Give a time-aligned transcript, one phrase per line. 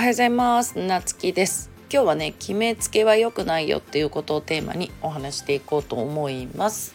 [0.00, 0.78] おはようございます。
[0.78, 1.70] なつきです。
[1.92, 6.94] 今日はね決めつけは良くないよっていうことをテーマにお話していこうと思います。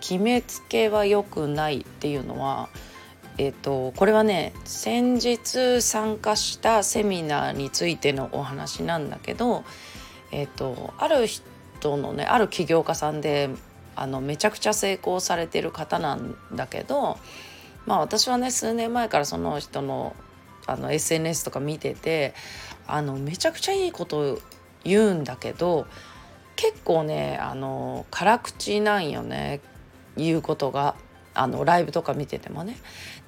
[0.00, 2.70] 決めつけは良くないっていうのは
[3.36, 9.62] えっ、とこれはね先日参加したセミナーについてのお話なんだけど
[10.32, 13.50] えっ、とある人のねある起業家さんで
[13.94, 17.18] あのめちゃくちゃ成功されてる方なんだけど
[17.84, 20.16] まあ私はね数年前からその人の
[20.66, 22.34] あの SNS とか見てて
[22.86, 24.40] あのめちゃくちゃいいこと
[24.84, 25.86] 言うんだけど
[26.56, 29.60] 結構ねあの辛口なんよね
[30.16, 30.94] 言うことが
[31.34, 32.76] あのライブとか見ててもね。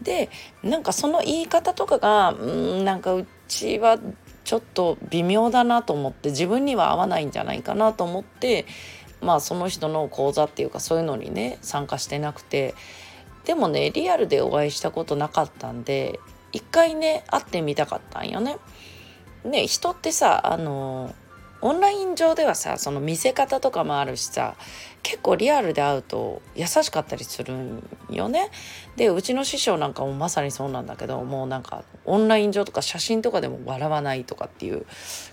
[0.00, 0.30] で
[0.62, 3.98] なんかその言い方とかがうんなんかうちは
[4.44, 8.64] ちょっと微妙だなと思って自分には合わないんじゃないかなと思って
[9.20, 12.74] まあその人の講座っていうかそういうのにね参加してなくて
[13.44, 16.18] でもねリアルでお会いしたことなかったんで
[16.52, 18.56] 一回ね会ってみたかったんよね。
[19.44, 21.14] ね人ってさあの
[21.60, 24.54] オンライン上ではさその見せ方とかもあるしさ
[25.02, 28.50] 結構リアルで会うと優しかったりするんよね。
[28.96, 34.86] でうちの師匠なんかもまさにそうなんだけどもうなんかオンライン上とか写真とかでも笑わないとかっていう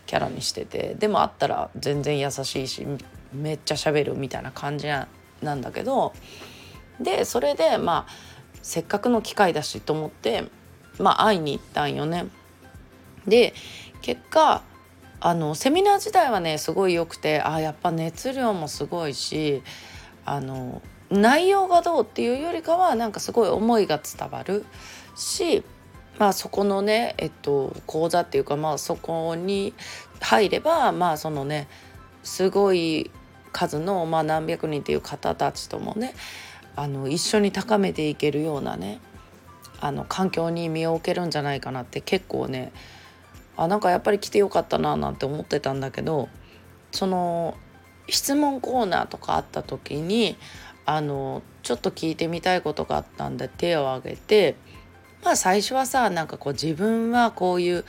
[0.08, 2.88] キャラにしててでも会ったら全然優しいし
[3.34, 5.08] めっちゃ喋るみたいな感じな
[5.54, 6.14] んだけど
[7.00, 8.12] でそれでまあ
[8.62, 10.46] せっかくの機会だしと思って
[11.00, 12.28] まあ会いに行ったんよね。
[13.28, 13.54] で
[14.02, 14.64] 結果
[15.20, 19.64] あのセミナー自体はねすごい良くてあやっぱ熱量もすごいし
[20.26, 24.66] あの内容がどうっていうよりかはなんかすごい思いが伝わる
[25.16, 25.64] し
[26.20, 29.74] まあそこのねえっと講座っていうかまあそこに
[30.20, 31.68] 入ればまあそのね
[32.24, 33.12] すごい
[33.52, 36.14] 数の、まあ、何百人っていう方たちともね
[36.76, 39.00] あの一緒に高めていけるようなね
[39.86, 42.72] あの環境に身を置けるんじゃないかなって結構ね
[43.56, 46.28] あなんかやっぱり来てよかったななんて思ってたんだけど
[46.92, 47.56] その
[48.10, 50.38] 質問コーナーとかあった時に
[50.88, 54.56] あのちょっと聞いてみたいことがあったんで手を挙げて
[55.24, 57.86] まあ最初はさなんかこう自分はこういう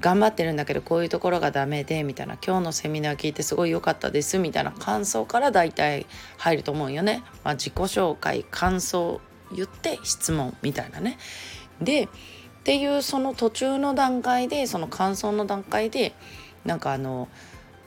[0.00, 6.06] 頑張ってるんだけどこういうところがダメでみたいな今日のセミナー聞いてすごい良かったですみたいな感想から大体
[6.38, 7.22] 入ると思うよね。
[7.44, 9.20] まあ、自己紹介感想
[9.54, 11.18] 言って質問みたいなね。
[11.80, 12.08] でっ
[12.64, 16.14] ていうその途中の段階でその感想の段階で
[16.64, 17.28] なんかあの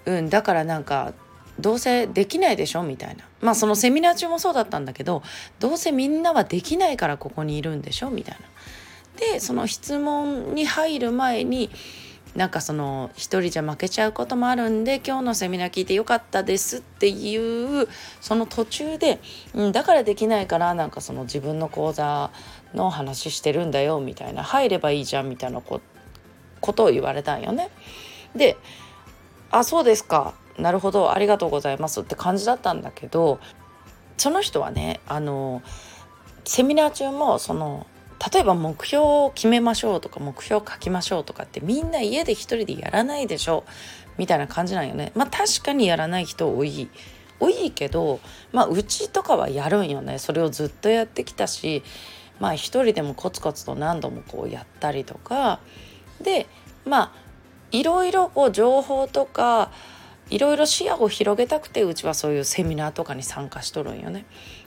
[0.05, 1.13] うんだからなんか
[1.59, 5.23] どうせできないでしょみたいなまあそのセミナー中もそうだったんだけど
[5.59, 8.47] どうせみんなはできないからここにいるんでしょみたいな。
[9.17, 11.71] でその質問に入る前に
[12.35, 17.87] なんかその一人じゃ負けちゃうこともあるんで今日のセミナー聞いてよかったですっていう
[18.21, 19.19] その途中で、
[19.53, 22.31] うん、だからできないからなんかその自分の講座
[22.73, 25.81] の話してるんだよみたいな入ればいいじゃんみたいなこ
[26.73, 27.69] とを言われたんよね。
[28.35, 28.57] で
[29.49, 30.33] あそうですか。
[30.57, 31.11] なるほど。
[31.11, 32.01] ありがとうございます。
[32.01, 33.39] って感じだったんだけど
[34.17, 35.61] その人はねあの
[36.43, 37.87] セミナー中もその
[38.33, 43.63] 例えば目標を決めましょうとか目標を書きましょうとかってみんな家で一人でやらないでしょ
[44.17, 45.11] みたいな感じなんよね。
[45.15, 46.89] まあ確かにやらない人多い。
[47.39, 48.19] 多いけど、
[48.51, 50.17] まあうちとかはやるんよね。
[50.17, 51.83] それをずっとやってきたし、
[52.39, 55.59] まあ一人でもコツコツと何度もこうやったりとか、
[56.19, 56.47] で、
[56.85, 57.11] まあ
[57.71, 59.71] いろいろこう情報とか、
[60.29, 64.25] いろいろ視野を広げたくてうちはそういうセミナーとかに参加しとるんよね。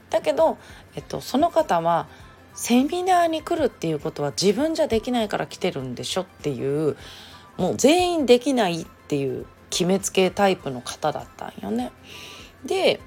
[0.08, 0.58] だけど、
[0.94, 2.08] えっと、その方は
[2.54, 6.96] セミナーに来るっていうことは自分じゃできないから来てるんでしょっていう
[7.56, 11.92] もう全員できないっていう決めつけタイプの方だったんよね。
[12.64, 13.00] で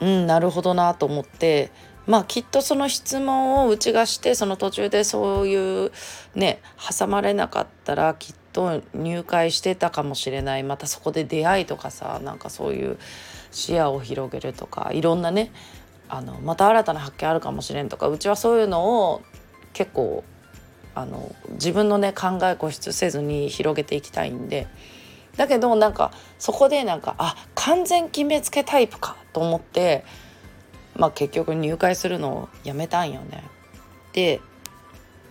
[0.00, 1.70] うんなるほどなと思って
[2.06, 5.92] まあきっとその質問をうちがしてその途中でそういう
[6.34, 6.60] ね
[6.98, 12.98] 挟まれなかったらきっと入会してたかもしれないまたそこで出会いとかさなんかそういう
[13.50, 15.50] 視野を広げるとかいろんなね
[16.08, 19.22] あのまた新たな発見あるかもしれんとかうちはそういうのを
[19.72, 20.24] 結構
[20.94, 24.68] あの自分のね考え固執せずに広げていきたいんで
[25.36, 30.04] だけどなんかそこでなんかあ完全決めつけタイプかと思って
[30.96, 33.42] まあ結局入会するのをやめたんよね。
[34.12, 34.40] で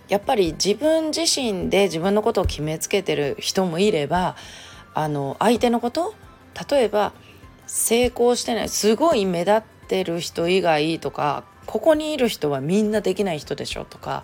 [0.09, 4.36] やっぱり自分自身で自分のことを決めつけてる人もいれば
[4.94, 6.13] あの相手のこと
[6.69, 7.13] 例えば
[7.65, 14.24] 成功してないすごい目立ってる人以外とかここにいる人はみんなできない人でしょとか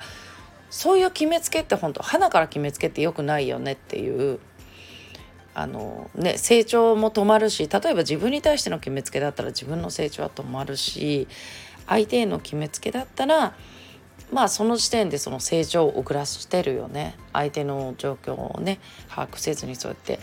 [0.69, 4.39] そういう決めつけって本当花から決めつけってよくないよねっていう
[5.55, 11.27] あの、ね、成長も止まるし例えば自分に対しての決めつけだったら自分の成長は止まるし
[11.87, 13.55] 相手への決めつけだったら
[14.31, 17.15] まあその時点でその成長を遅らしてるよね。
[17.33, 18.79] 相手の状況をね
[19.09, 20.19] 把握せずにそうやって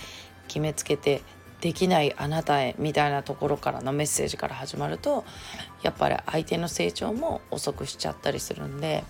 [0.47, 1.23] 決めつけて
[1.61, 5.25] できないあなたへみたいなところからのメッセージから始まると
[5.83, 9.05] やっぱり相手の成長も遅くしちゃったりするんで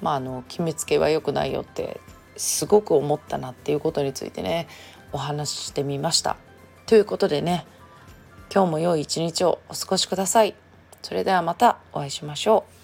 [0.00, 2.00] まああの決めつけは良くないよって
[2.36, 4.68] すごく思ったなっていうことについてね
[5.12, 6.36] お話ししてみました。
[6.86, 7.66] ということでね
[8.52, 10.54] 今日も良い一日をお過ごしください。
[11.02, 12.77] それではまたお会いしましょう。